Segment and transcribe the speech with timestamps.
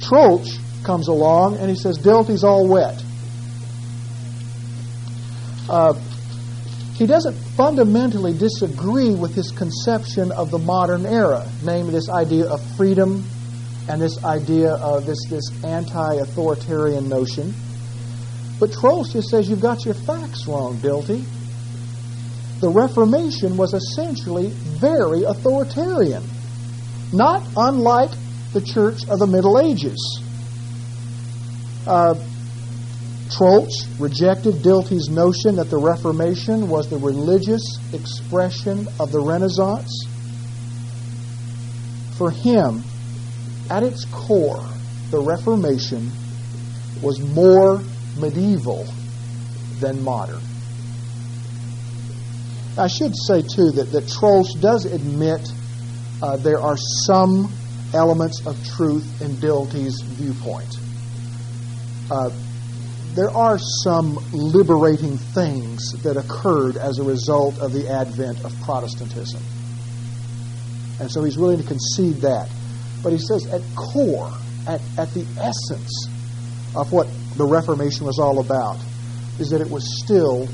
[0.00, 3.02] Troeltsch comes along and he says, Dilthey's all wet.
[5.70, 5.94] Uh,
[6.94, 12.60] he doesn't fundamentally disagree with his conception of the modern era, namely this idea of
[12.76, 13.24] freedom
[13.88, 17.54] and this idea of this, this anti-authoritarian notion.
[18.60, 21.24] But Troeltsch just says you've got your facts wrong, Dilthey.
[22.60, 26.22] The Reformation was essentially very authoritarian,
[27.12, 28.10] not unlike
[28.52, 30.22] the Church of the Middle Ages.
[31.86, 32.14] Uh,
[33.98, 40.06] rejected Dilthey's notion that the Reformation was the religious expression of the Renaissance.
[42.16, 42.84] For him,
[43.72, 44.62] at its core,
[45.10, 46.10] the Reformation
[47.00, 47.80] was more
[48.18, 48.86] medieval
[49.80, 50.42] than modern.
[52.76, 55.40] I should say, too, that, that Troeltsch does admit
[56.22, 57.50] uh, there are some
[57.94, 60.76] elements of truth in Dilthey's viewpoint.
[62.10, 62.30] Uh,
[63.14, 69.42] there are some liberating things that occurred as a result of the advent of Protestantism.
[71.00, 72.50] And so he's willing to concede that.
[73.02, 74.32] But he says at core,
[74.66, 76.08] at, at the essence
[76.74, 78.78] of what the Reformation was all about,
[79.38, 80.46] is that it was still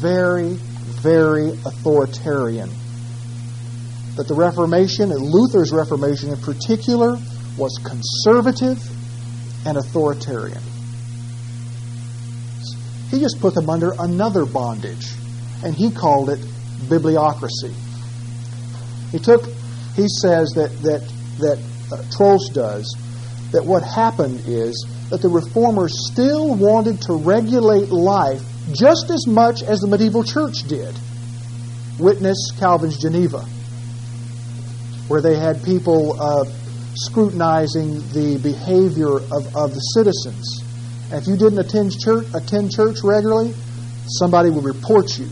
[0.00, 2.68] very, very authoritarian.
[4.16, 7.16] That the Reformation, and Luther's Reformation in particular,
[7.56, 8.78] was conservative
[9.66, 10.62] and authoritarian.
[13.10, 15.06] He just put them under another bondage,
[15.64, 16.40] and he called it
[16.88, 17.72] bibliocracy.
[19.10, 19.44] He took,
[19.94, 21.08] he says that, that,
[21.38, 21.58] that
[21.98, 22.96] uh, Troeltsch does,
[23.52, 29.62] that what happened is that the reformers still wanted to regulate life just as much
[29.62, 30.94] as the medieval church did.
[31.98, 33.40] Witness Calvin's Geneva,
[35.06, 36.44] where they had people uh,
[36.94, 40.62] scrutinizing the behavior of, of the citizens.
[41.12, 43.54] And if you didn't attend church, attend church regularly,
[44.18, 45.28] somebody would report you.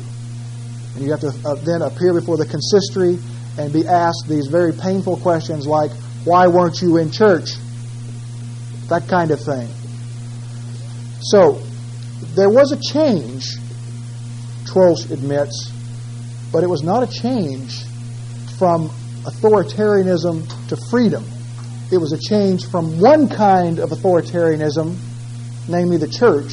[0.95, 3.19] And you have to uh, then appear before the consistory
[3.59, 5.91] and be asked these very painful questions like,
[6.25, 7.51] why weren't you in church?
[8.89, 9.69] That kind of thing.
[11.21, 11.61] So,
[12.35, 13.57] there was a change,
[14.65, 15.71] Troeltsch admits,
[16.53, 17.85] but it was not a change
[18.59, 18.89] from
[19.25, 21.25] authoritarianism to freedom.
[21.91, 24.97] It was a change from one kind of authoritarianism,
[25.69, 26.53] namely the church,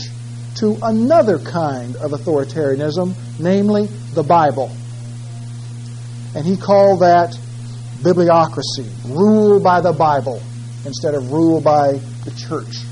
[0.56, 4.72] to another kind of authoritarianism, namely the Bible.
[6.36, 7.38] And he called that
[8.02, 10.42] bibliocracy, rule by the Bible
[10.86, 11.94] instead of rule by
[12.24, 12.86] the church.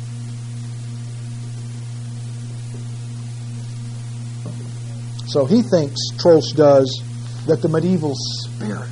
[5.28, 7.04] So he thinks, Troeltsch does,
[7.48, 8.90] that the medieval spirit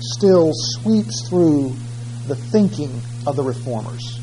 [0.00, 1.74] still sweeps through
[2.26, 4.20] the thinking of the reformers.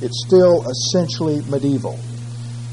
[0.00, 1.98] It's still essentially medieval.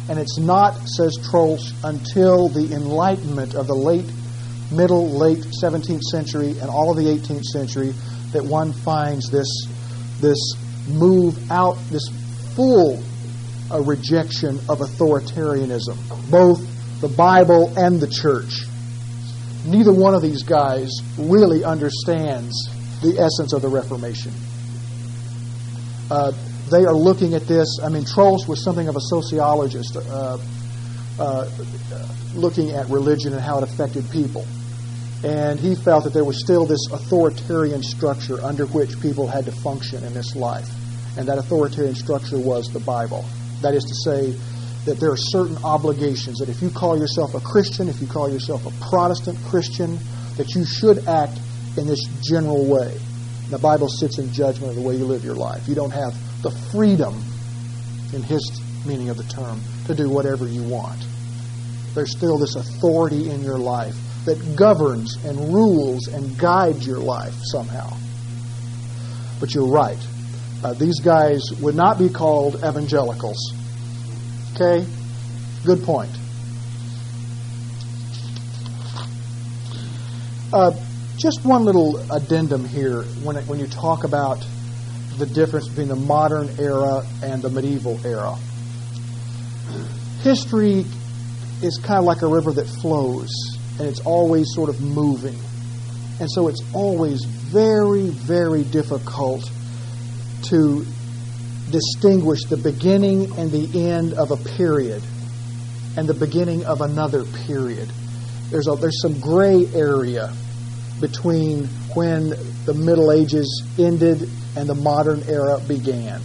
[0.09, 4.09] And it's not, says Troeltsch, until the Enlightenment of the late
[4.71, 7.93] middle, late 17th century and all of the 18th century
[8.31, 9.47] that one finds this,
[10.19, 10.39] this
[10.87, 12.07] move out, this
[12.55, 13.01] full
[13.71, 15.97] uh, rejection of authoritarianism,
[16.29, 16.61] both
[17.01, 18.63] the Bible and the church.
[19.65, 22.53] Neither one of these guys really understands
[23.01, 24.31] the essence of the Reformation.
[26.09, 26.31] Uh,
[26.69, 27.79] they are looking at this.
[27.83, 30.38] I mean, Troeltsch was something of a sociologist, uh,
[31.19, 31.50] uh,
[32.35, 34.45] looking at religion and how it affected people.
[35.23, 39.51] And he felt that there was still this authoritarian structure under which people had to
[39.51, 40.69] function in this life.
[41.17, 43.25] And that authoritarian structure was the Bible.
[43.61, 44.37] That is to say,
[44.85, 48.31] that there are certain obligations that if you call yourself a Christian, if you call
[48.31, 49.97] yourself a Protestant Christian,
[50.37, 51.37] that you should act
[51.77, 52.95] in this general way.
[53.49, 55.67] The Bible sits in judgment of the way you live your life.
[55.67, 57.15] You don't have the freedom,
[58.13, 61.03] in his meaning of the term, to do whatever you want.
[61.95, 63.95] There's still this authority in your life
[64.25, 67.97] that governs and rules and guides your life somehow.
[69.39, 69.97] But you're right.
[70.63, 73.53] Uh, these guys would not be called evangelicals.
[74.53, 74.86] Okay?
[75.63, 76.12] Good point.
[80.51, 80.71] Uh,
[81.18, 84.45] just one little addendum here when, it, when you talk about
[85.18, 88.36] the difference between the modern era and the medieval era.
[90.21, 90.86] History
[91.62, 93.30] is kind of like a river that flows,
[93.80, 95.38] and it's always sort of moving.
[96.19, 99.50] And so it's always very, very difficult
[100.44, 100.86] to
[101.72, 105.04] distinguish the beginning and the end of a period
[105.98, 107.90] and the beginning of another period.
[108.50, 110.34] There's, a, there's some gray area
[111.02, 112.30] between when
[112.66, 116.22] the Middle Ages ended and the modern era began.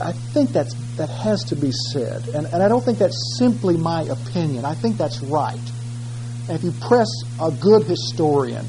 [0.00, 2.28] I think that's, that has to be said.
[2.28, 4.64] And, and I don't think that's simply my opinion.
[4.64, 5.58] I think that's right.
[6.48, 7.08] And if you press
[7.40, 8.66] a good historian,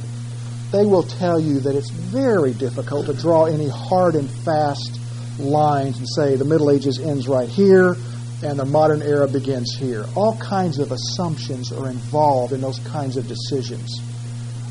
[0.72, 5.00] they will tell you that it's very difficult to draw any hard and fast
[5.40, 7.96] lines and say the Middle Ages ends right here
[8.44, 10.06] and the modern era begins here.
[10.16, 14.02] All kinds of assumptions are involved in those kinds of decisions.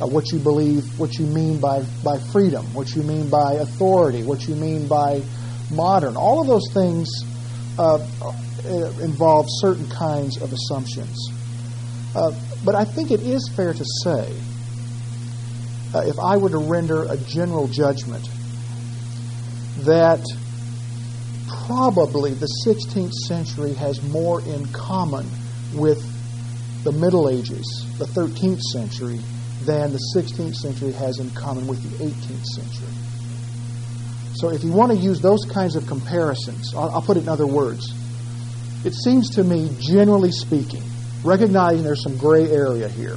[0.00, 4.22] Uh, what you believe, what you mean by, by freedom, what you mean by authority,
[4.22, 5.22] what you mean by
[5.72, 6.16] modern.
[6.16, 7.08] All of those things
[7.78, 8.32] uh, uh
[9.00, 11.32] involve certain kinds of assumptions.
[12.14, 12.32] Uh,
[12.64, 14.32] but I think it is fair to say,
[15.94, 18.28] uh, if I were to render a general judgment,
[19.78, 20.24] that
[21.66, 25.26] probably the 16th century has more in common
[25.74, 26.02] with
[26.84, 29.20] the Middle Ages, the 13th century,
[29.62, 33.01] than the 16th century has in common with the 18th century.
[34.34, 37.28] So if you want to use those kinds of comparisons, I'll, I'll put it in
[37.28, 37.92] other words.
[38.84, 40.82] It seems to me, generally speaking,
[41.22, 43.16] recognizing there's some gray area here,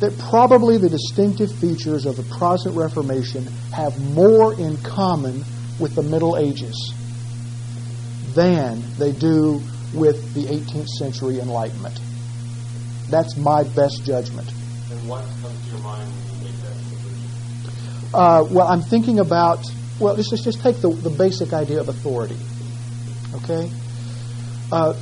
[0.00, 5.44] that probably the distinctive features of the Protestant Reformation have more in common
[5.80, 6.94] with the Middle Ages
[8.34, 9.60] than they do
[9.94, 11.98] with the 18th century Enlightenment.
[13.08, 14.48] That's my best judgment.
[14.90, 18.10] And what comes to your mind when you make that conclusion?
[18.12, 19.64] Uh, well, I'm thinking about,
[19.98, 22.36] well, let's just, just take the, the basic idea of authority.
[23.34, 23.70] Okay?
[24.70, 24.94] Uh,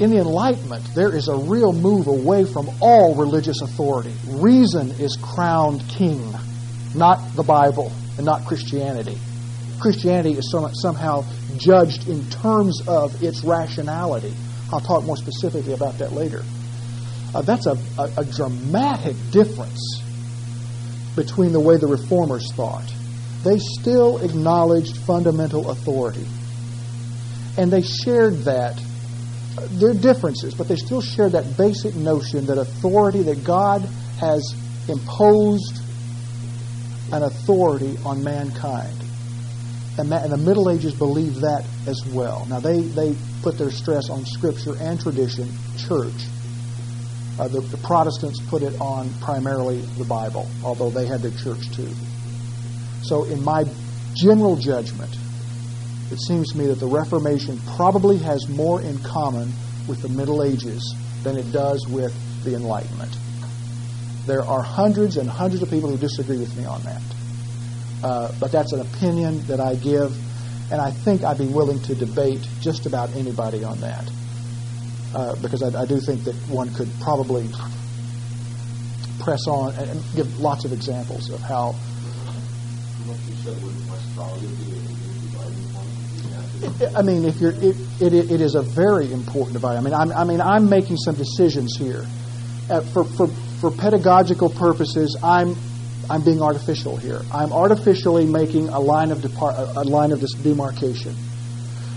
[0.00, 4.12] in the Enlightenment, there is a real move away from all religious authority.
[4.28, 6.34] Reason is crowned king,
[6.94, 9.18] not the Bible and not Christianity.
[9.80, 11.24] Christianity is somehow
[11.56, 14.32] judged in terms of its rationality.
[14.72, 16.42] I'll talk more specifically about that later.
[17.34, 20.02] Uh, that's a, a, a dramatic difference
[21.16, 22.90] between the way the reformers thought.
[23.44, 26.26] They still acknowledged fundamental authority.
[27.56, 28.80] And they shared that.
[29.58, 33.82] Are differences, but they still shared that basic notion that authority, that God
[34.18, 34.54] has
[34.88, 35.78] imposed
[37.12, 39.02] an authority on mankind
[39.98, 42.46] and, the Middle Ages believed that as well.
[42.48, 46.14] Now, they, they put their stress on Scripture and tradition, church.
[47.38, 51.70] Uh, the, the, Protestants put it on primarily the Bible, although they had their church
[51.74, 51.88] too.
[53.02, 53.64] So, in my
[54.14, 55.14] general judgment,
[56.10, 59.52] it seems to me that the Reformation probably has more in common
[59.88, 62.12] with the Middle Ages than it does with
[62.44, 63.16] the Enlightenment.
[64.26, 67.02] There are hundreds and hundreds of people who disagree with me on that.
[68.02, 70.12] Uh, but that's an opinion that I give,
[70.72, 74.10] and I think I'd be willing to debate just about anybody on that.
[75.14, 77.46] Uh, because I, I, do think that one could probably
[79.20, 81.74] press on and, and give lots of examples of how.
[86.96, 89.76] I mean, if you're, it, it, it is a very important divide.
[89.76, 92.06] I mean, I'm, I mean, I'm making some decisions here.
[92.70, 93.26] Uh, for, for,
[93.60, 95.56] for pedagogical purposes, I'm
[96.10, 97.22] I'm being artificial here.
[97.32, 101.14] I'm artificially making a line of depart, a line of this demarcation,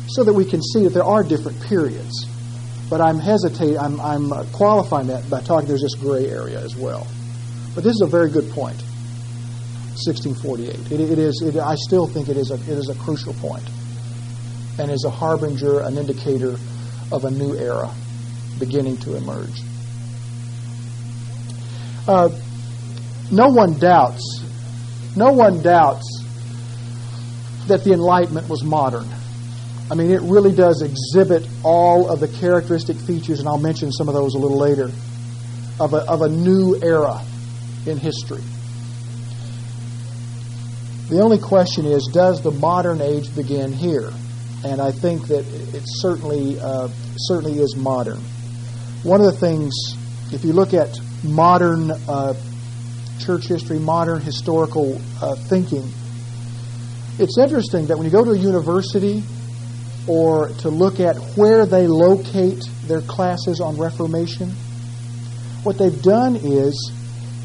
[0.07, 2.25] so that we can see that there are different periods.
[2.89, 3.79] But I'm hesitating.
[3.79, 5.67] I'm, I'm qualifying that by talking.
[5.67, 7.07] There's this gray area as well.
[7.73, 8.81] But this is a very good point.
[9.95, 10.91] 1648.
[10.91, 11.41] It, it is.
[11.41, 13.63] It, I still think it is a it is a crucial point,
[14.79, 16.57] and is a harbinger, an indicator
[17.11, 17.93] of a new era
[18.59, 19.61] beginning to emerge.
[22.07, 22.29] Uh,
[23.31, 24.43] no one doubts,
[25.15, 26.23] no one doubts
[27.67, 29.09] that the Enlightenment was modern.
[29.89, 34.07] I mean, it really does exhibit all of the characteristic features, and I'll mention some
[34.07, 34.91] of those a little later,
[35.79, 37.23] of a, of a new era
[37.85, 38.41] in history.
[41.09, 44.11] The only question is, does the modern age begin here?
[44.63, 45.45] And I think that
[45.75, 48.17] it certainly uh, certainly is modern.
[49.03, 49.73] One of the things,
[50.31, 52.33] if you look at modern uh,
[53.19, 55.87] church history, modern historical uh, thinking.
[57.17, 59.23] It's interesting that when you go to a university
[60.07, 64.51] or to look at where they locate their classes on Reformation.
[65.63, 66.91] What they've done is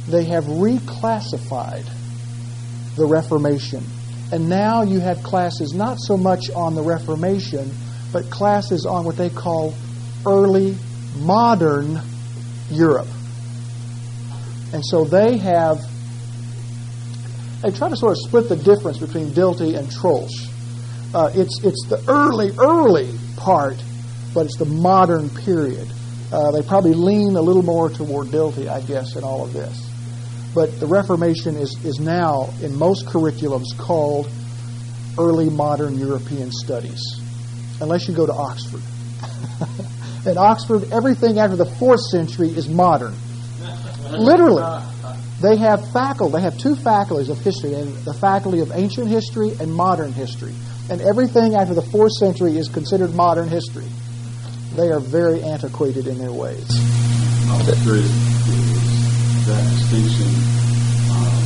[0.08, 1.86] they have reclassified
[2.96, 3.84] the Reformation.
[4.32, 7.70] And now you have classes not so much on the Reformation,
[8.12, 9.74] but classes on what they call
[10.26, 10.76] early
[11.16, 12.00] modern
[12.70, 13.08] Europe.
[14.72, 15.78] And so they have,
[17.62, 20.48] they try to sort of split the difference between Dilthey and Troeltsch.
[21.12, 23.82] Uh, it's, it's the early, early part,
[24.32, 25.88] but it's the modern period.
[26.32, 29.89] Uh, they probably lean a little more toward Dilthey, I guess, in all of this.
[30.54, 34.28] But the Reformation is, is now, in most curriculums, called
[35.18, 37.00] early modern European studies,
[37.80, 38.82] unless you go to Oxford.
[40.26, 43.14] in Oxford, everything after the fourth century is modern.
[44.10, 44.62] Literally.
[45.40, 46.32] They have faculty.
[46.32, 50.52] They have two faculties of history, the faculty of ancient history and modern history.
[50.90, 53.86] And everything after the fourth century is considered modern history.
[54.74, 56.68] They are very antiquated in their ways.
[59.50, 60.30] That distinction,
[61.10, 61.42] um,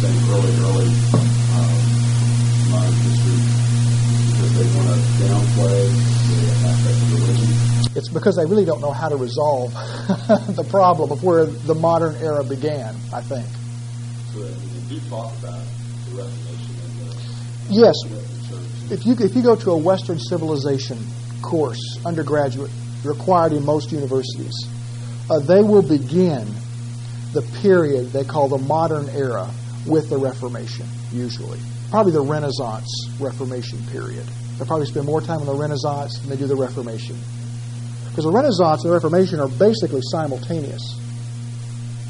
[0.00, 1.76] saying early, early um,
[2.72, 3.40] modern history,
[4.32, 5.84] because they want to downplay
[6.24, 7.96] the aspect of religion?
[7.96, 9.72] It's because they really don't know how to resolve
[10.56, 13.46] the problem of where the modern era began, I think.
[14.32, 15.60] So that we do talk about
[16.08, 20.98] the Reformation and the Yes, the if you, if you go to a Western civilization
[21.42, 22.70] course, undergraduate,
[23.04, 24.54] required in most universities,
[25.28, 26.46] uh, they will begin
[27.34, 29.50] the period they call the modern era
[29.86, 31.58] with the Reformation, usually.
[31.90, 32.88] Probably the Renaissance
[33.20, 34.26] Reformation period.
[34.56, 37.18] They'll probably spend more time on the Renaissance than they do the Reformation.
[38.08, 41.00] Because the Renaissance and the Reformation are basically simultaneous.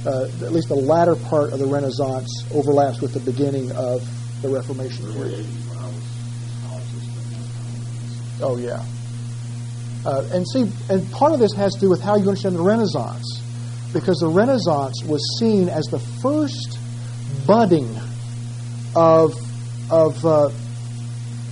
[0.06, 4.06] Uh, at least the latter part of the Renaissance overlaps with the beginning of
[4.42, 5.40] the Reformation period.
[5.40, 8.84] 80s when I was in college, just Oh yeah.
[10.04, 12.62] Uh, and see, and part of this has to do with how you understand the
[12.62, 13.40] Renaissance,
[13.94, 16.78] because the Renaissance was seen as the first
[17.46, 17.88] budding
[18.94, 19.34] of
[19.90, 20.50] of uh,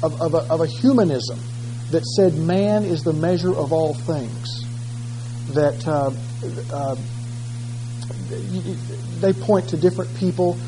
[0.02, 1.38] of, of, a, of a humanism
[1.92, 4.66] that said man is the measure of all things.
[5.54, 6.10] That uh,
[6.72, 6.96] uh,
[9.20, 10.58] they point to different people,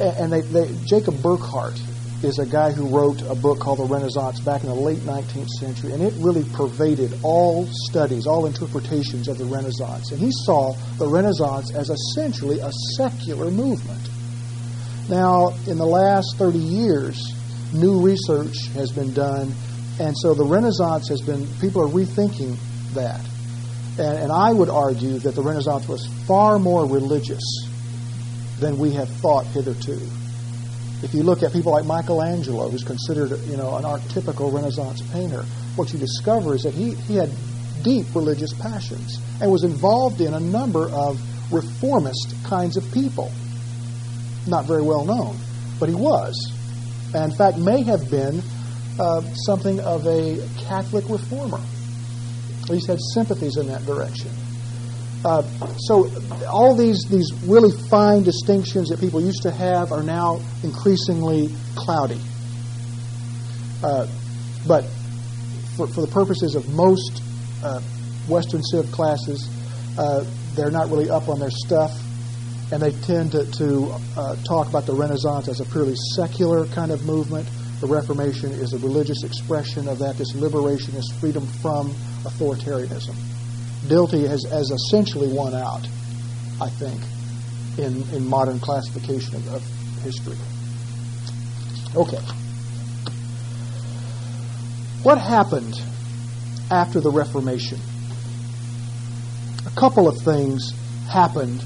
[0.00, 1.80] and they, they Jacob Burckhardt
[2.24, 5.48] is a guy who wrote a book called The Renaissance back in the late 19th
[5.60, 10.10] century, and it really pervaded all studies, all interpretations of the Renaissance.
[10.10, 14.00] And he saw the Renaissance as essentially a secular movement.
[15.08, 17.34] Now, in the last 30 years,
[17.74, 19.52] new research has been done,
[20.00, 22.56] and so the Renaissance has been, people are rethinking
[22.94, 23.20] that.
[23.98, 27.42] And, and I would argue that the Renaissance was far more religious
[28.60, 30.00] than we have thought hitherto.
[31.04, 35.44] If you look at people like Michelangelo, who's considered you know an archetypical Renaissance painter,
[35.76, 37.30] what you discover is that he, he had
[37.82, 41.20] deep religious passions and was involved in a number of
[41.52, 43.30] reformist kinds of people.
[44.46, 45.36] Not very well known,
[45.78, 46.34] but he was.
[47.14, 48.42] And in fact, may have been
[48.98, 51.60] uh, something of a Catholic reformer.
[52.62, 54.30] At least had sympathies in that direction.
[55.24, 55.42] Uh,
[55.78, 56.10] so
[56.46, 62.20] all these these really fine distinctions that people used to have are now increasingly cloudy.
[63.82, 64.06] Uh,
[64.66, 64.84] but
[65.76, 67.22] for, for the purposes of most
[67.62, 67.80] uh,
[68.28, 69.48] Western Civ classes,
[69.98, 71.92] uh, they're not really up on their stuff,
[72.72, 76.90] and they tend to, to uh, talk about the Renaissance as a purely secular kind
[76.90, 77.48] of movement.
[77.80, 81.90] The Reformation is a religious expression of that, this liberation, this freedom from
[82.24, 83.33] authoritarianism.
[83.84, 85.86] Dilthey has, has essentially won out,
[86.60, 87.00] I think,
[87.78, 89.62] in, in modern classification of, of
[90.02, 90.36] history.
[91.94, 92.20] Okay.
[95.02, 95.74] What happened
[96.70, 97.78] after the Reformation?
[99.66, 100.72] A couple of things
[101.08, 101.62] happened.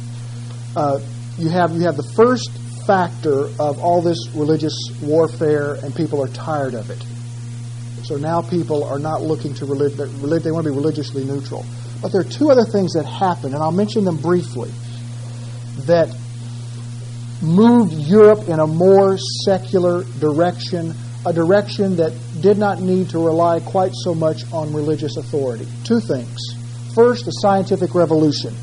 [0.77, 1.01] Uh,
[1.39, 2.51] you have you have the first
[2.87, 7.03] factor of all this religious warfare, and people are tired of it.
[8.05, 9.97] So now people are not looking to religion.
[10.43, 11.65] They want to be religiously neutral.
[12.01, 14.71] But there are two other things that happened, and I'll mention them briefly,
[15.87, 16.15] that
[17.43, 20.95] moved Europe in a more secular direction,
[21.27, 25.67] a direction that did not need to rely quite so much on religious authority.
[25.85, 26.39] Two things.
[26.95, 28.55] First, the scientific revolution.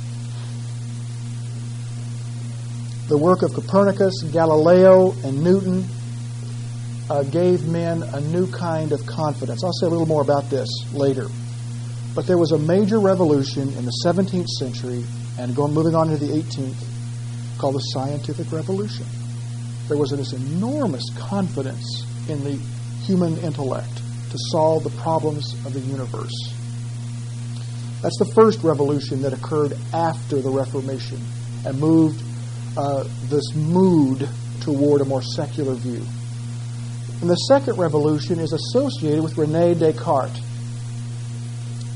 [3.08, 5.86] The work of Copernicus, Galileo, and Newton
[7.10, 9.64] uh, gave men a new kind of confidence.
[9.64, 11.28] I'll say a little more about this later.
[12.16, 15.04] But there was a major revolution in the 17th century
[15.38, 19.06] and going moving on into the 18th called the scientific revolution.
[19.90, 22.58] There was this enormous confidence in the
[23.04, 23.98] human intellect
[24.32, 26.34] to solve the problems of the universe.
[28.02, 31.20] That's the first revolution that occurred after the Reformation
[31.66, 32.24] and moved
[32.78, 34.28] uh, this mood
[34.62, 36.06] toward a more secular view.
[37.22, 40.45] And the second revolution is associated with Rene Descartes.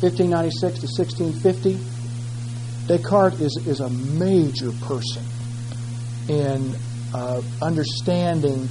[0.01, 1.77] 1596 to 1650.
[2.87, 5.23] Descartes is, is a major person
[6.29, 6.75] in
[7.13, 8.67] uh, understanding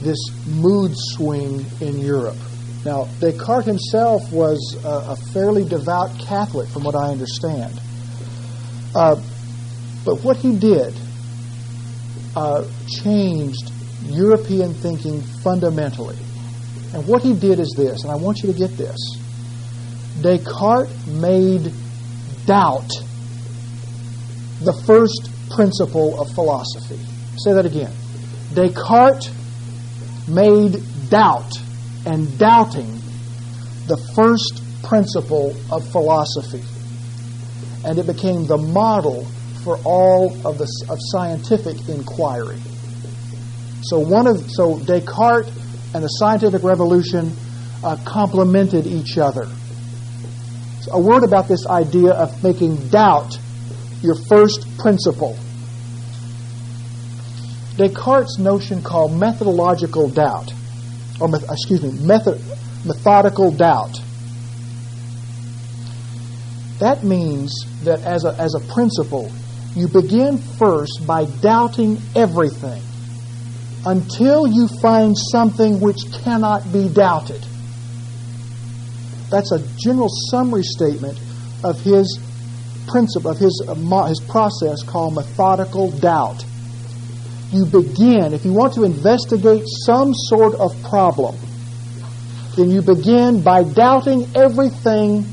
[0.00, 2.36] this mood swing in Europe.
[2.84, 7.80] Now, Descartes himself was a, a fairly devout Catholic, from what I understand.
[8.94, 9.20] Uh,
[10.04, 10.92] but what he did
[12.36, 12.64] uh,
[13.02, 13.70] changed
[14.06, 16.18] European thinking fundamentally.
[16.92, 18.98] And what he did is this, and I want you to get this
[20.20, 21.72] Descartes made
[22.46, 22.88] doubt
[24.60, 27.00] the first principle of philosophy.
[27.36, 27.92] Say that again.
[28.54, 29.30] Descartes
[30.28, 31.52] made doubt
[32.06, 33.00] and doubting
[33.86, 36.62] the first principle of philosophy.
[37.84, 39.26] And it became the model
[39.62, 42.58] for all of the of scientific inquiry.
[43.82, 45.50] So one of so Descartes
[45.94, 47.32] and the scientific revolution
[47.82, 49.48] uh, complemented each other.
[50.92, 53.38] A word about this idea of making doubt
[54.02, 55.36] your first principle.
[57.76, 60.52] Descartes' notion called methodological doubt,
[61.20, 62.40] or excuse me, method,
[62.84, 64.00] methodical doubt.
[66.78, 67.52] That means
[67.84, 69.30] that as a, as a principle,
[69.74, 72.82] you begin first by doubting everything
[73.86, 77.44] until you find something which cannot be doubted.
[79.34, 81.18] That's a general summary statement
[81.64, 82.20] of his
[82.86, 86.44] principle, of his, uh, his process called methodical doubt.
[87.50, 91.34] You begin, if you want to investigate some sort of problem,
[92.54, 95.26] then you begin by doubting everything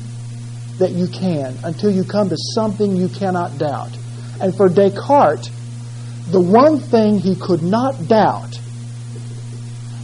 [0.78, 3.96] that you can until you come to something you cannot doubt.
[4.40, 5.48] And for Descartes,
[6.32, 8.58] the one thing he could not doubt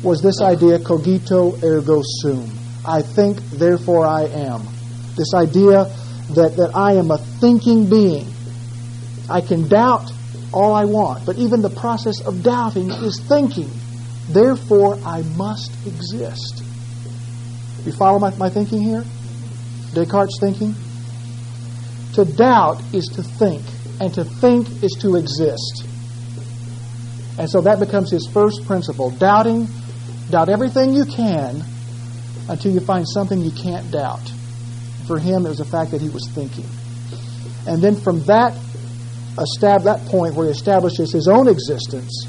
[0.05, 2.68] was this idea cogito ergo sum.
[2.88, 4.62] I think, therefore I am.
[5.14, 5.85] This idea
[6.31, 8.27] that, that I am a thinking being.
[9.29, 10.11] I can doubt
[10.55, 13.70] all I want, but even the process of doubting is thinking.
[14.31, 16.64] Therefore, I must exist.
[17.85, 19.05] You follow my, my thinking here?
[19.92, 20.74] Descartes' thinking?
[22.14, 23.62] To doubt is to think,
[24.01, 25.85] and to think is to exist.
[27.38, 29.11] And so that becomes his first principle.
[29.11, 29.68] Doubting,
[30.31, 31.62] doubt everything you can
[32.49, 34.33] until you find something you can't doubt.
[35.07, 36.67] For him, it was the fact that he was thinking.
[37.67, 38.55] And then from that,
[39.37, 42.27] estab- that point where he establishes his own existence,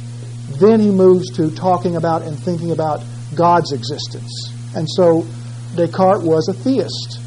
[0.59, 3.01] then he moves to talking about and thinking about
[3.35, 4.31] God's existence.
[4.75, 5.25] And so
[5.75, 7.19] Descartes was a theist.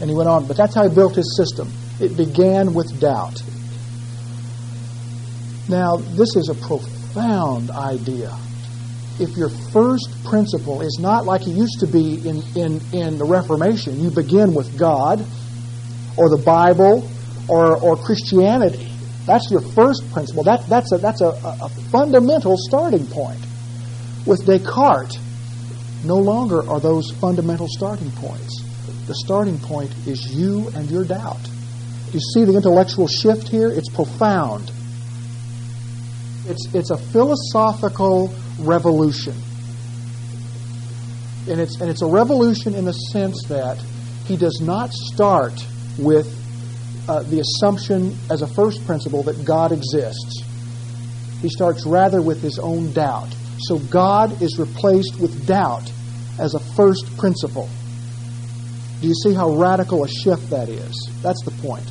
[0.00, 1.70] And he went on, but that's how he built his system.
[2.00, 3.42] It began with doubt.
[5.68, 8.34] Now, this is a profound idea
[9.20, 13.24] if your first principle is not like it used to be in, in, in the
[13.24, 15.24] Reformation, you begin with God
[16.16, 17.08] or the Bible
[17.48, 18.90] or, or Christianity.
[19.26, 20.44] That's your first principle.
[20.44, 23.40] That, that's a, that's a, a fundamental starting point.
[24.26, 25.18] With Descartes,
[26.04, 28.62] no longer are those fundamental starting points.
[29.06, 31.40] The starting point is you and your doubt.
[32.12, 33.70] You see the intellectual shift here?
[33.70, 34.70] It's profound.
[36.50, 39.34] It's, it's a philosophical revolution.
[41.48, 43.78] And it's, and it's a revolution in the sense that
[44.26, 45.52] he does not start
[45.96, 46.26] with
[47.08, 50.42] uh, the assumption as a first principle that God exists.
[51.40, 53.28] He starts rather with his own doubt.
[53.60, 55.90] So God is replaced with doubt
[56.40, 57.68] as a first principle.
[59.00, 61.10] Do you see how radical a shift that is?
[61.22, 61.88] That's the point.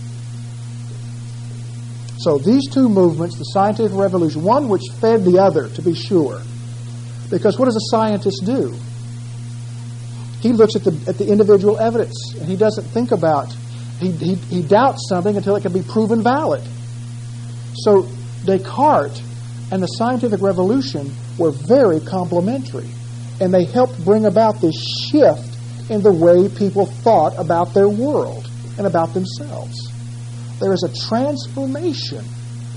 [2.19, 6.41] So these two movements, the scientific revolution, one which fed the other, to be sure,
[7.29, 8.75] because what does a scientist do?
[10.41, 13.53] He looks at the, at the individual evidence and he doesn't think about,
[13.99, 16.63] he, he, he doubts something until it can be proven valid.
[17.75, 18.07] So
[18.43, 19.21] Descartes
[19.71, 22.89] and the scientific revolution were very complementary.
[23.39, 24.75] And they helped bring about this
[25.09, 25.55] shift
[25.89, 29.89] in the way people thought about their world and about themselves.
[30.59, 32.25] There is a transformation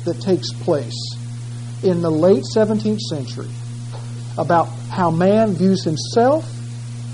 [0.05, 0.97] that takes place
[1.83, 3.49] in the late 17th century
[4.38, 6.49] about how man views himself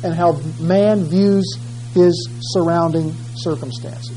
[0.05, 1.59] and how man views
[1.95, 4.17] his surrounding circumstances.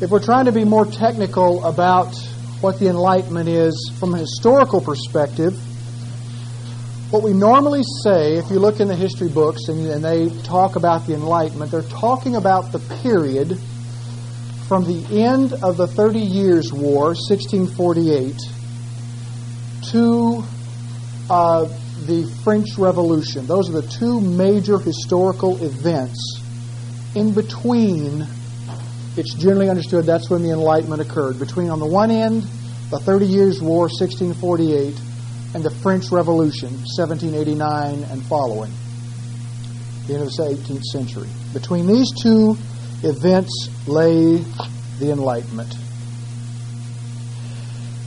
[0.00, 2.14] If we're trying to be more technical about
[2.60, 5.58] what the Enlightenment is from a historical perspective,
[7.16, 10.76] what we normally say, if you look in the history books and, and they talk
[10.76, 13.58] about the Enlightenment, they're talking about the period
[14.68, 18.36] from the end of the Thirty Years' War, 1648,
[19.92, 20.44] to
[21.30, 21.64] uh,
[22.04, 23.46] the French Revolution.
[23.46, 26.42] Those are the two major historical events.
[27.14, 28.26] In between,
[29.16, 31.38] it's generally understood that's when the Enlightenment occurred.
[31.38, 32.42] Between, on the one end,
[32.90, 35.05] the Thirty Years' War, 1648,
[35.56, 38.70] and the French Revolution, 1789 and following,
[40.06, 41.30] the end of the 18th century.
[41.54, 42.58] Between these two
[43.02, 44.36] events lay
[44.98, 45.74] the Enlightenment.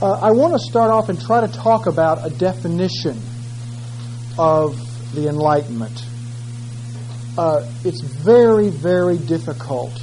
[0.00, 3.20] Uh, I want to start off and try to talk about a definition
[4.38, 4.78] of
[5.12, 6.04] the Enlightenment.
[7.36, 10.00] Uh, it's very, very difficult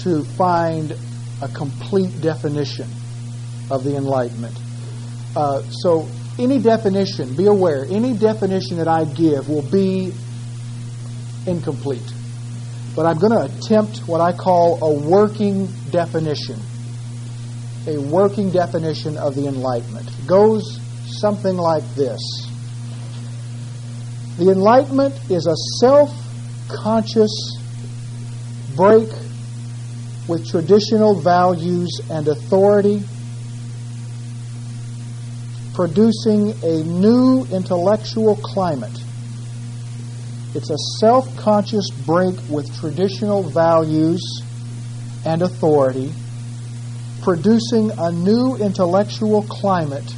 [0.00, 0.96] to find
[1.40, 2.88] a complete definition
[3.70, 4.58] of the Enlightenment.
[5.36, 10.12] Uh, so, any definition, be aware, any definition that I give will be
[11.46, 12.12] incomplete.
[12.94, 16.60] But I'm going to attempt what I call a working definition.
[17.86, 20.08] A working definition of the Enlightenment.
[20.08, 20.80] It goes
[21.20, 22.20] something like this
[24.38, 26.10] The Enlightenment is a self
[26.68, 27.56] conscious
[28.74, 29.08] break
[30.28, 33.04] with traditional values and authority
[35.76, 38.98] producing a new intellectual climate.
[40.54, 44.22] It's a self conscious break with traditional values
[45.26, 46.14] and authority,
[47.20, 50.10] producing a new intellectual climate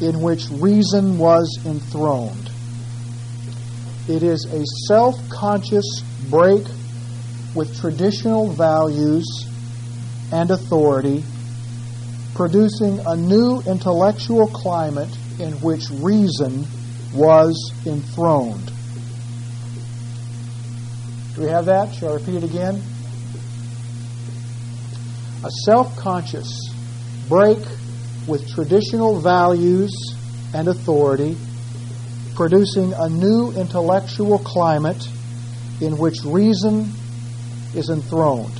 [0.00, 2.50] in which reason was enthroned.
[4.08, 6.00] It is a self conscious
[6.30, 6.64] break
[7.54, 9.26] with traditional values
[10.32, 11.24] and authority
[12.34, 16.66] producing a new intellectual climate in which reason
[17.14, 18.72] was enthroned.
[21.34, 21.94] Do we have that?
[21.94, 22.82] Shall I repeat it again?
[25.44, 26.74] A self conscious
[27.28, 27.58] break
[28.26, 29.92] with traditional values
[30.54, 31.36] and authority,
[32.34, 35.08] producing a new intellectual climate
[35.80, 36.92] in which reason
[37.74, 38.59] is enthroned.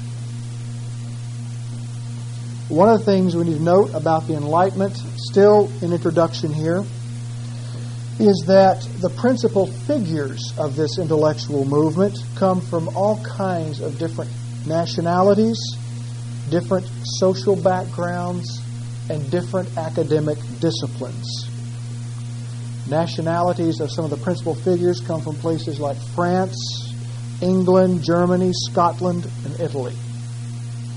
[2.70, 6.84] One of the things we need to note about the Enlightenment, still in introduction here,
[8.20, 14.30] is that the principal figures of this intellectual movement come from all kinds of different
[14.68, 15.58] nationalities,
[16.48, 18.62] different social backgrounds,
[19.10, 21.50] and different academic disciplines.
[22.88, 26.94] Nationalities of some of the principal figures come from places like France,
[27.42, 29.96] England, Germany, Scotland, and Italy.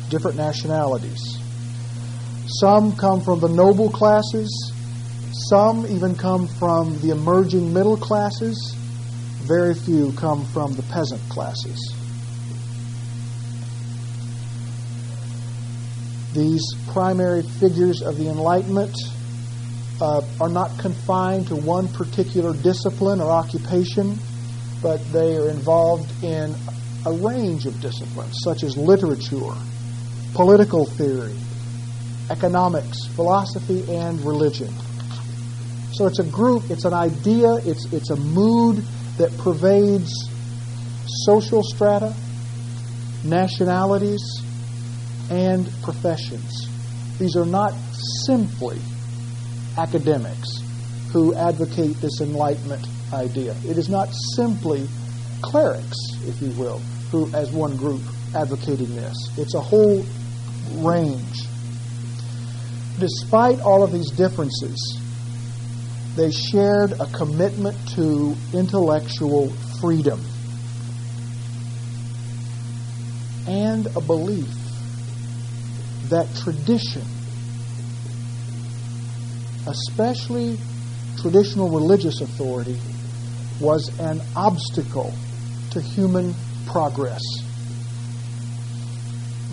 [0.10, 1.40] Different nationalities.
[2.60, 4.72] Some come from the noble classes.
[5.50, 8.76] Some even come from the emerging middle classes.
[9.42, 11.96] Very few come from the peasant classes.
[16.34, 18.96] These primary figures of the Enlightenment
[20.00, 24.18] uh, are not confined to one particular discipline or occupation,
[24.82, 26.54] but they are involved in
[27.06, 29.54] a range of disciplines, such as literature,
[30.34, 31.36] political theory,
[32.30, 34.74] economics, philosophy, and religion.
[35.94, 38.84] So it's a group, it's an idea, it's, it's a mood
[39.18, 40.12] that pervades
[41.26, 42.14] social strata,
[43.24, 44.22] nationalities,
[45.30, 46.68] and professions.
[47.20, 47.74] These are not
[48.26, 48.80] simply
[49.78, 50.62] academics
[51.12, 53.56] who advocate this Enlightenment idea.
[53.66, 54.88] It is not simply
[55.42, 56.80] clerics, if you will,
[57.12, 58.02] who, as one group,
[58.36, 59.16] advocating this.
[59.38, 60.04] It's a whole
[60.78, 61.48] range
[62.99, 64.99] despite all of these differences,
[66.15, 69.49] they shared a commitment to intellectual
[69.82, 70.21] freedom
[73.47, 74.47] and a belief
[76.10, 77.01] that tradition,
[79.67, 80.58] especially
[81.19, 82.79] traditional religious authority,
[83.60, 85.13] was an obstacle
[85.71, 86.36] to human
[86.67, 87.21] progress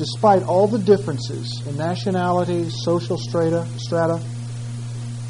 [0.01, 4.19] despite all the differences in nationality, social strata, strata,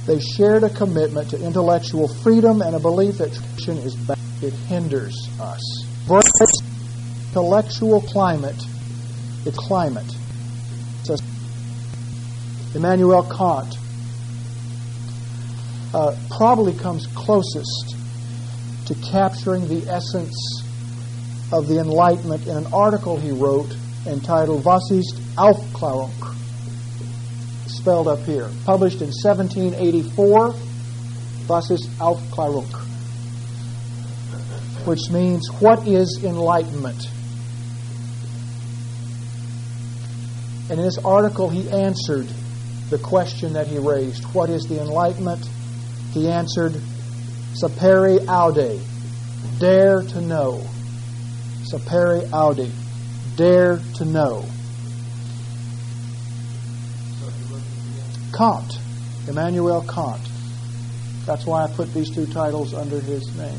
[0.07, 4.17] they shared a commitment to intellectual freedom and a belief that tradition is bad.
[4.41, 5.61] It hinders us.
[7.31, 8.63] Intellectual climate,
[9.45, 10.07] it's climate.
[11.03, 11.21] Says
[12.73, 13.77] Immanuel Kant
[15.93, 17.97] uh, probably comes closest
[18.87, 20.63] to capturing the essence
[21.53, 23.75] of the Enlightenment in an article he wrote
[24.07, 26.13] entitled Was ist Aufklärung?
[27.67, 28.49] Spelled up here.
[28.65, 30.55] Published in 1784
[31.49, 32.71] was ist Aufklärung?
[34.87, 37.07] Which means, what is enlightenment?
[40.71, 42.29] And in this article, he answered
[42.91, 45.45] the question that he raised What is the enlightenment?
[46.13, 46.75] He answered,
[47.61, 48.81] Sapere aude,
[49.59, 50.65] dare to know.
[51.69, 52.71] Sapere aude,
[53.37, 54.45] dare to know.
[58.37, 58.79] Kant,
[59.29, 60.23] Immanuel Kant.
[61.27, 63.59] That's why I put these two titles under his name.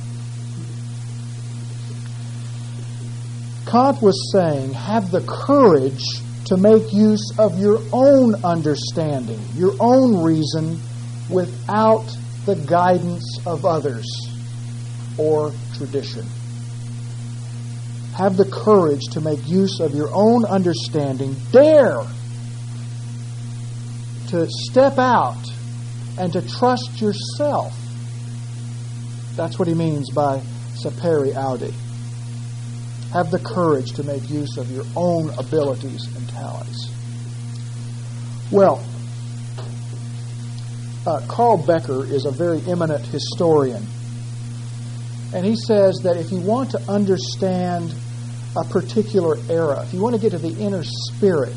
[3.67, 6.03] Kant was saying, have the courage
[6.45, 10.81] to make use of your own understanding, your own reason,
[11.29, 12.05] without
[12.45, 14.05] the guidance of others
[15.17, 16.25] or tradition.
[18.15, 21.35] Have the courage to make use of your own understanding.
[21.51, 22.03] Dare
[24.31, 25.43] to step out
[26.17, 27.73] and to trust yourself.
[29.35, 30.41] That's what he means by
[30.73, 31.73] sapere aude.
[33.13, 36.89] Have the courage to make use of your own abilities and talents.
[38.51, 38.83] Well,
[41.05, 43.85] uh, Carl Becker is a very eminent historian.
[45.33, 47.93] And he says that if you want to understand
[48.57, 51.55] a particular era, if you want to get to the inner spirit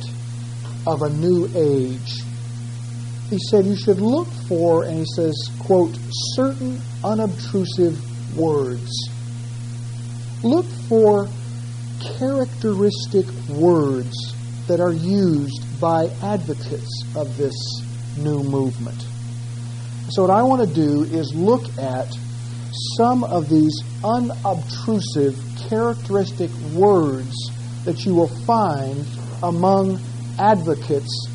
[0.87, 2.23] of a new age,
[3.31, 5.97] he said you should look for, and he says, quote,
[6.35, 9.11] certain unobtrusive words.
[10.43, 11.29] Look for
[12.19, 14.15] characteristic words
[14.69, 17.55] that are used by advocates of this
[18.19, 19.05] new movement.
[20.11, 22.09] So, what I want to do is look at
[22.97, 27.35] some of these unobtrusive, characteristic words
[27.85, 29.07] that you will find
[29.43, 30.01] among
[30.39, 31.29] advocates.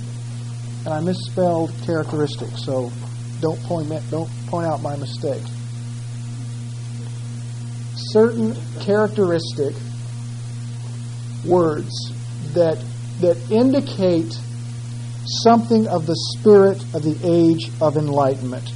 [0.85, 2.91] And I misspelled characteristic, so
[3.41, 5.43] don't point, don't point out my mistake.
[7.95, 9.75] Certain characteristic
[11.45, 11.91] words
[12.53, 12.83] that,
[13.21, 14.37] that indicate
[15.43, 18.67] something of the spirit of the age of enlightenment.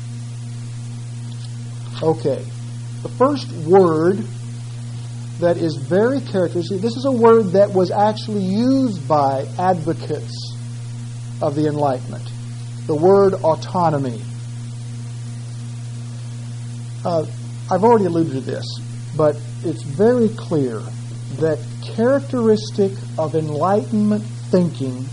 [2.01, 2.45] Okay.
[3.03, 4.17] The first word
[5.39, 10.55] that is very characteristic, this is a word that was actually used by advocates
[11.41, 12.23] of the Enlightenment.
[12.87, 14.21] The word autonomy.
[17.03, 17.25] Uh,
[17.69, 18.65] I've already alluded to this,
[19.17, 19.35] but
[19.65, 20.81] it's very clear
[21.39, 25.05] that characteristic of Enlightenment thinking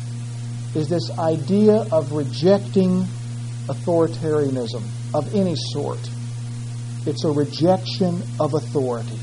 [0.77, 3.05] is this idea of rejecting
[3.67, 5.99] authoritarianism of any sort.
[7.07, 9.19] It's a rejection of authority.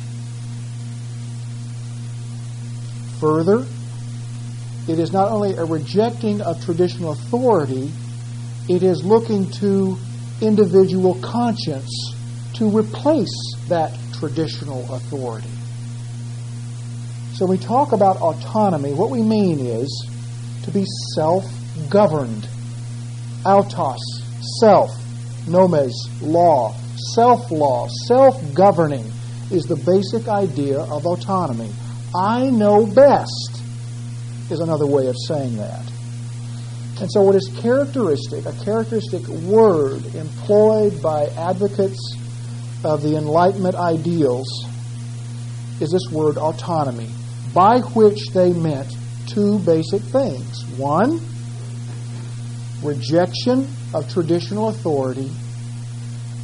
[3.20, 3.66] Further,
[4.88, 7.92] it is not only a rejecting of traditional authority,
[8.70, 9.98] it is looking to
[10.42, 11.92] individual conscience
[12.56, 15.50] to replace that traditional authority.
[17.34, 20.10] So we talk about autonomy, what we mean is
[20.64, 20.86] to be
[21.16, 21.46] self
[21.90, 22.50] governed.
[23.46, 24.02] Autos,
[24.60, 24.92] self.
[25.48, 26.76] Nomos, law.
[27.14, 29.06] Self law, self governing
[29.52, 31.72] is the basic idea of autonomy.
[32.16, 33.62] I know best
[34.50, 35.84] is another way of saying that.
[37.00, 42.18] And so, what is characteristic, a characteristic word employed by advocates
[42.84, 44.48] of the Enlightenment ideals,
[45.80, 47.10] is this word autonomy
[47.54, 48.92] by which they meant
[49.28, 50.66] two basic things.
[50.78, 51.22] One,
[52.84, 55.32] rejection of traditional authority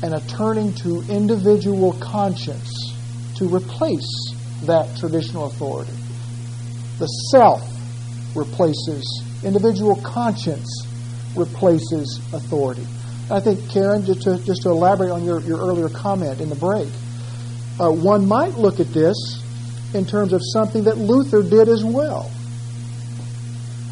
[0.04, 2.94] and a turning to individual conscience
[3.38, 4.06] to replace
[4.64, 5.94] that traditional authority.
[7.00, 7.62] The self
[8.36, 10.68] replaces, individual conscience
[11.38, 12.86] replaces authority.
[13.32, 16.56] I think, Karen, just to, just to elaborate on your, your earlier comment in the
[16.56, 16.90] break,
[17.80, 19.16] uh, one might look at this
[19.94, 22.30] in terms of something that Luther did as well.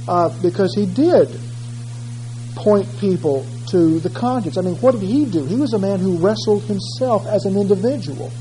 [0.09, 1.29] Uh, because he did
[2.55, 4.57] point people to the conscience.
[4.57, 5.45] I mean, what did he do?
[5.45, 8.31] He was a man who wrestled himself as an individual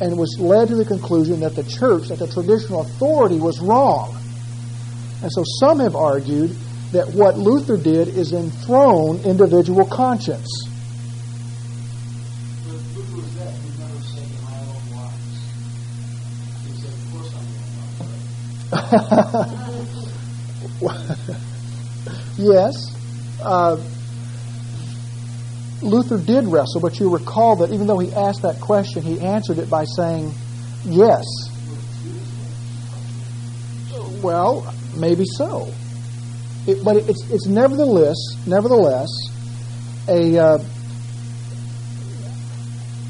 [0.00, 4.16] and was led to the conclusion that the church, that the traditional authority was wrong.
[5.22, 6.50] And so some have argued
[6.92, 10.48] that what Luther did is enthrone individual conscience.
[22.38, 22.94] yes.
[23.42, 23.76] Uh,
[25.82, 29.58] Luther did wrestle, but you recall that even though he asked that question, he answered
[29.58, 30.32] it by saying,
[30.84, 31.24] yes.
[34.22, 35.72] Well, maybe so.
[36.66, 39.08] It, but it's, it's nevertheless, nevertheless,
[40.08, 40.58] a, uh,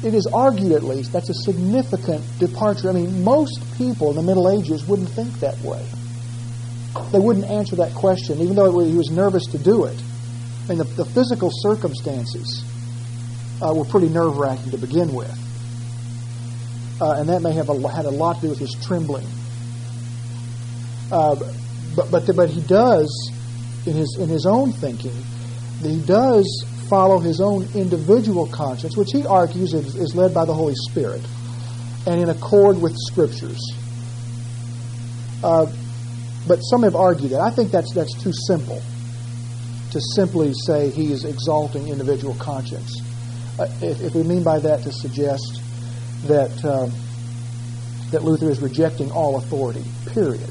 [0.03, 2.89] it is argued, at least, that's a significant departure.
[2.89, 5.85] I mean, most people in the Middle Ages wouldn't think that way.
[7.11, 9.99] They wouldn't answer that question, even though he was nervous to do it.
[10.69, 12.63] I mean, the, the physical circumstances
[13.59, 15.35] uh, were pretty nerve wracking to begin with.
[17.01, 19.25] Uh, and that may have a, had a lot to do with his trembling.
[21.11, 21.35] Uh,
[21.95, 23.31] but, but, but he does,
[23.87, 25.15] in his, in his own thinking,
[25.81, 26.45] he does
[26.87, 31.21] follow his own individual conscience, which he argues is, is led by the Holy Spirit
[32.05, 33.59] and in accord with Scriptures.
[35.43, 35.65] Uh,
[36.47, 37.39] but some have argued that.
[37.39, 38.83] I think that's, that's too simple
[39.91, 43.01] to simply say he is exalting individual conscience.
[43.57, 45.61] Uh, if, if, we mean by that to suggest
[46.25, 46.89] that, uh,
[48.11, 50.49] that Luther is rejecting all authority, period,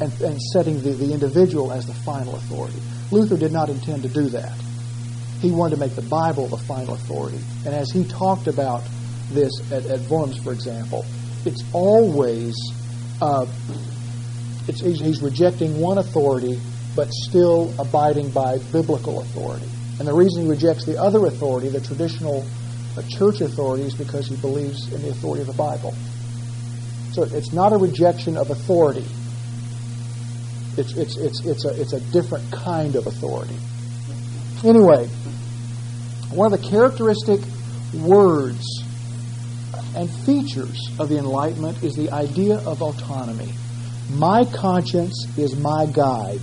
[0.00, 2.78] and, and setting the, the individual as the final authority.
[3.10, 4.56] Luther did not intend to do that.
[5.40, 7.40] He wanted to make the Bible the final authority.
[7.64, 8.82] And as he talked about
[9.30, 11.04] this at, at Worms, for example,
[11.44, 12.54] it's always
[13.22, 13.46] uh,
[14.68, 16.60] it's, he's rejecting one authority,
[16.94, 19.68] but still abiding by biblical authority.
[19.98, 22.44] And the reason he rejects the other authority, the traditional
[22.96, 25.94] uh, church authority, is because he believes in the authority of the Bible.
[27.12, 29.04] So it's not a rejection of authority.
[30.76, 33.56] It's, it's, it's, it's, a, it's a different kind of authority.
[34.64, 35.06] Anyway,
[36.30, 37.40] one of the characteristic
[37.94, 38.84] words
[39.96, 43.52] and features of the Enlightenment is the idea of autonomy.
[44.10, 46.40] My conscience is my guide.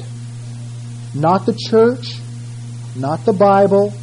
[1.14, 2.20] Not the church,
[2.96, 3.94] not the Bible,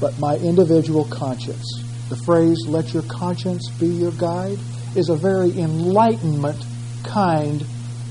[0.00, 1.82] but my individual conscience.
[2.08, 4.58] The phrase, let your conscience be your guide,
[4.96, 6.62] is a very enlightenment
[7.02, 7.64] kind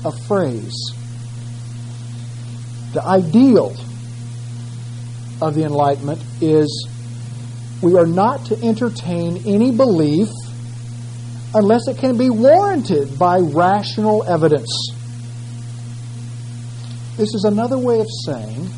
[0.04, 0.74] of phrase.
[2.92, 3.76] The ideal
[5.40, 6.88] of the Enlightenment is
[7.82, 10.28] we are not to entertain any belief
[11.54, 14.70] unless it can be warranted by rational evidence.
[17.16, 18.68] This is another way of saying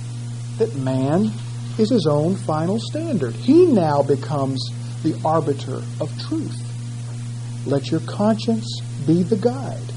[0.58, 1.30] that man
[1.78, 3.34] is his own final standard.
[3.34, 4.70] He now becomes
[5.02, 6.56] the arbiter of truth.
[7.66, 9.92] Let your conscience be the guide.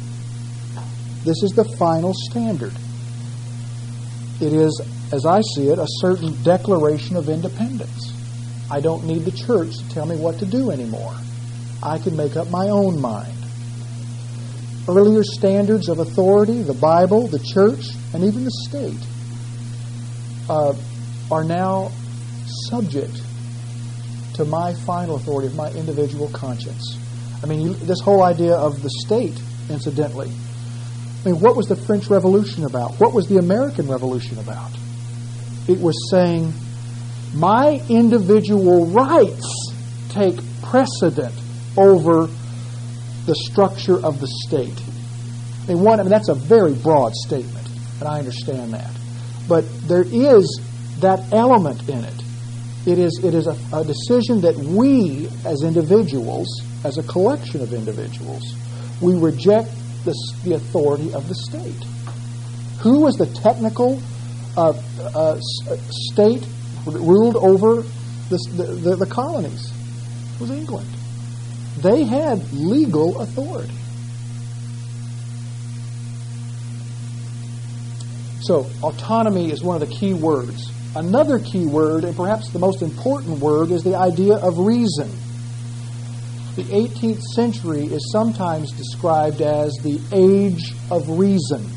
[1.23, 2.73] This is the final standard.
[4.41, 8.13] It is as I see it, a certain declaration of independence.
[8.69, 11.15] I don't need the church to tell me what to do anymore.
[11.82, 13.38] I can make up my own mind.
[14.89, 18.99] Earlier standards of authority, the Bible, the church, and even the state,
[20.49, 20.73] uh,
[21.32, 21.91] are now
[22.69, 23.21] subject
[24.34, 26.97] to my final authority of my individual conscience.
[27.43, 30.30] I mean, you, this whole idea of the state, incidentally.
[30.30, 32.99] I mean, what was the French Revolution about?
[32.99, 34.71] What was the American Revolution about?
[35.69, 36.52] it was saying,
[37.36, 39.71] my individual rights
[40.10, 41.34] take precedent
[41.78, 42.28] over
[43.30, 44.74] the structure of the state.
[45.68, 47.68] Mean, one, I mean, that's a very broad statement,
[48.00, 48.89] and I understand that.
[49.48, 50.60] But there is
[51.00, 52.22] that element in it.
[52.88, 56.48] It is, it is a, a decision that we, as individuals,
[56.84, 58.42] as a collection of individuals,
[59.00, 59.70] we reject
[60.06, 61.84] the, the authority of the state.
[62.82, 64.02] Who was the technical
[64.58, 64.74] uh,
[65.13, 65.39] uh,
[66.10, 66.44] state
[66.88, 67.84] ruled over
[68.30, 69.72] the, the, the colonies
[70.39, 70.88] was England.
[71.82, 73.74] They had legal authority.
[78.42, 80.72] So, autonomy is one of the key words.
[80.96, 85.10] Another key word, and perhaps the most important word, is the idea of reason.
[86.56, 91.70] The 18th century is sometimes described as the age of reason.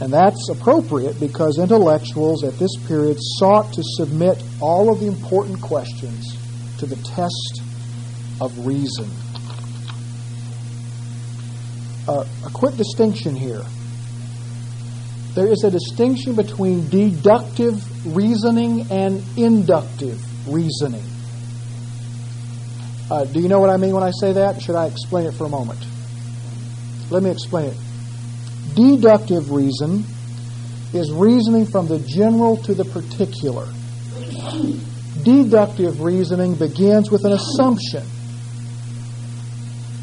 [0.00, 5.60] And that's appropriate because intellectuals at this period sought to submit all of the important
[5.62, 6.36] questions
[6.78, 7.62] to the test
[8.40, 9.10] of reason.
[12.08, 13.62] Uh, a quick distinction here.
[15.34, 20.18] There is a distinction between deductive reasoning and inductive
[20.48, 21.02] reasoning.
[23.10, 24.62] Uh, do you know what I mean when I say that?
[24.62, 25.84] Should I explain it for a moment?
[27.10, 27.76] Let me explain it.
[28.74, 30.04] Deductive reason
[30.92, 33.68] is reasoning from the general to the particular.
[35.22, 38.06] Deductive reasoning begins with an assumption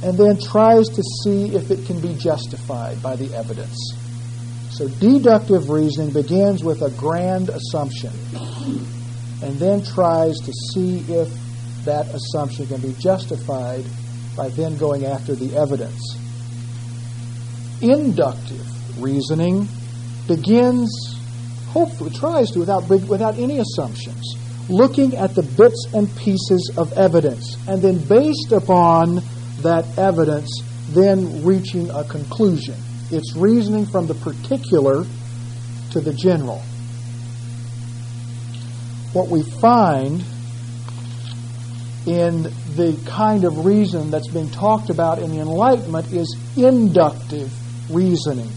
[0.04, 3.78] and then tries to see if it can be justified by the evidence.
[4.72, 8.12] So, deductive reasoning begins with a grand assumption
[9.42, 11.30] and then tries to see if
[11.86, 13.86] that assumption can be justified
[14.36, 16.02] by then going after the evidence
[17.84, 19.68] inductive reasoning
[20.28, 21.20] begins,
[21.68, 24.36] hopefully tries to, without, without any assumptions,
[24.70, 29.22] looking at the bits and pieces of evidence, and then based upon
[29.64, 32.76] that evidence, then reaching a conclusion.
[33.12, 35.06] It's reasoning from the particular
[35.92, 36.64] to the general.
[39.14, 40.24] What we find
[42.06, 42.44] in
[42.76, 47.52] the kind of reason that's being talked about in the Enlightenment is inductive
[47.90, 48.50] reasoning.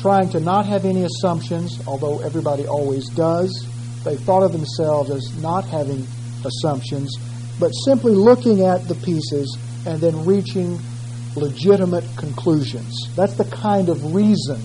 [0.00, 3.50] Trying to not have any assumptions, although everybody always does.
[4.02, 6.06] They thought of themselves as not having
[6.44, 7.16] assumptions,
[7.60, 10.78] but simply looking at the pieces and then reaching
[11.36, 12.94] legitimate conclusions.
[13.14, 14.60] That's the kind of reason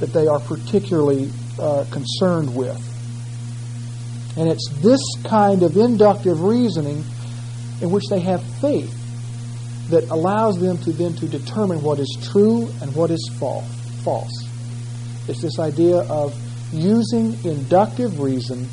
[0.00, 2.80] that they are particularly uh, concerned with.
[4.36, 7.04] And it's this kind of inductive reasoning
[7.80, 8.92] in which they have faith
[9.90, 14.48] that allows them to then to determine what is true and what is false.
[15.28, 16.34] It's this idea of
[16.72, 18.68] using inductive reason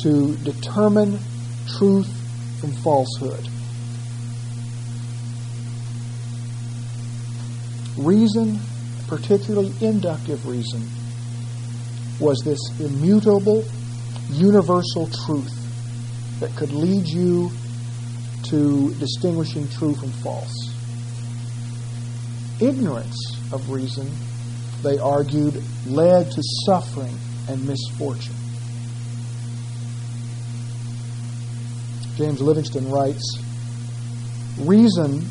[0.00, 1.18] to determine
[1.78, 2.08] truth
[2.60, 3.48] from falsehood.
[7.98, 8.60] Reason,
[9.08, 10.88] particularly inductive reason,
[12.20, 13.64] was this immutable,
[14.30, 15.52] universal truth
[16.38, 17.50] that could lead you
[18.44, 20.72] to distinguishing true from false.
[22.60, 23.16] Ignorance
[23.52, 24.08] of reason,
[24.82, 27.16] they argued, led to suffering
[27.48, 28.34] and misfortune.
[32.16, 33.38] James Livingston writes
[34.58, 35.28] Reason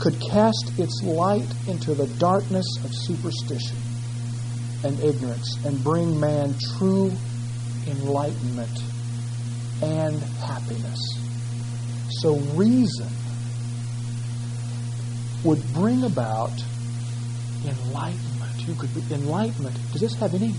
[0.00, 3.76] could cast its light into the darkness of superstition
[4.82, 7.12] and ignorance and bring man true
[7.86, 8.82] enlightenment
[9.82, 10.98] and happiness.
[12.08, 13.08] So reason
[15.44, 16.52] would bring about
[17.66, 18.66] enlightenment.
[18.66, 19.76] You could be, enlightenment.
[19.92, 20.54] Does this have any?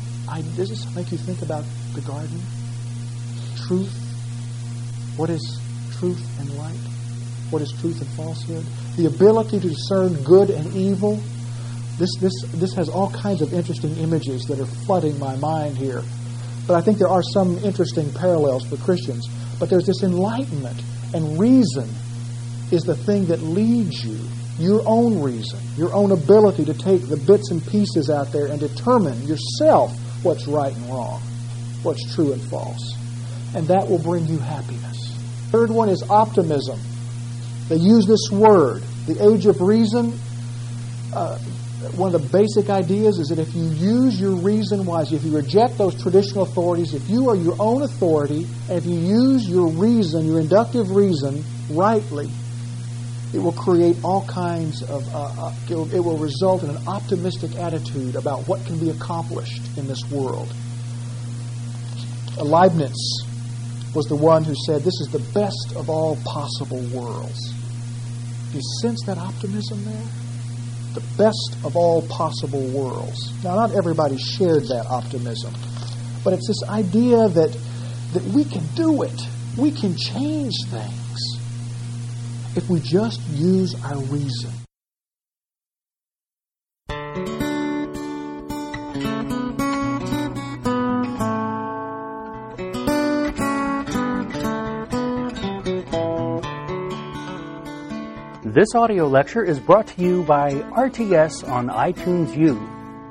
[0.55, 2.41] Does this make you think about the garden?
[3.67, 3.93] Truth.
[5.17, 5.59] What is
[5.97, 6.90] truth and light?
[7.51, 8.65] What is truth and falsehood?
[8.95, 11.21] The ability to discern good and evil.
[11.99, 16.01] This this this has all kinds of interesting images that are flooding my mind here.
[16.65, 19.27] But I think there are some interesting parallels for Christians.
[19.59, 20.81] But there's this enlightenment
[21.13, 21.87] and reason
[22.71, 24.17] is the thing that leads you,
[24.57, 28.59] your own reason, your own ability to take the bits and pieces out there and
[28.59, 29.91] determine yourself
[30.23, 31.21] what's right and wrong,
[31.83, 32.97] what's true and false.
[33.55, 35.13] And that will bring you happiness.
[35.49, 36.79] Third one is optimism.
[37.70, 40.18] They use this word, the age of reason.
[41.14, 41.38] Uh,
[41.95, 45.36] one of the basic ideas is that if you use your reason wisely, if you
[45.36, 49.68] reject those traditional authorities, if you are your own authority, and if you use your
[49.68, 52.30] reason, your inductive reason, rightly,
[53.34, 56.88] it will create all kinds of, uh, uh, it, will, it will result in an
[56.88, 60.53] optimistic attitude about what can be accomplished in this world.
[62.38, 63.26] Leibniz
[63.93, 67.53] was the one who said, This is the best of all possible worlds.
[68.51, 70.21] Do you sense that optimism there?
[70.93, 73.31] the best of all possible worlds.
[73.43, 75.53] Now, not everybody shared that optimism,
[76.23, 77.57] but it's this idea that,
[78.13, 79.21] that we can do it.
[79.57, 81.17] We can change things
[82.55, 84.51] if we just use our reason.
[98.53, 102.59] This audio lecture is brought to you by RTS on iTunes U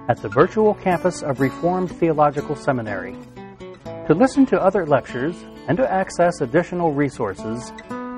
[0.06, 3.16] at the virtual campus of Reformed Theological Seminary.
[4.06, 5.34] To listen to other lectures
[5.66, 7.72] and to access additional resources,